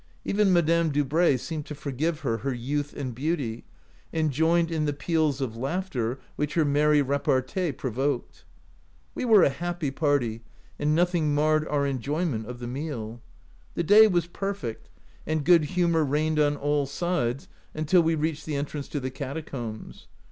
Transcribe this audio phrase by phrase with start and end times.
[0.25, 3.65] Even Madame Dubray seemed to forgive her her youth and beauty,
[4.11, 8.43] and joined in the peals of laughter which her merry repartee pro voked.
[9.13, 10.41] We were a happy party,
[10.79, 13.21] and noth ing marred our enjoyment of the meal.
[13.75, 14.89] The day was perfect,
[15.27, 20.07] and good humor reigned on all sides, until we reached the entrance to the catacombs.